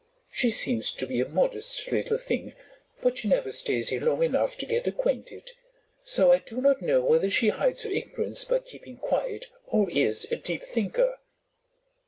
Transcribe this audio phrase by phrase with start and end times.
[0.31, 2.55] She seems to be a modest little thing,
[3.03, 5.51] but she never stays here long enough to get acquainted;
[6.03, 10.25] so I do not know whether she hides her ignorance by keeping quiet or is
[10.31, 11.19] a deep thinker."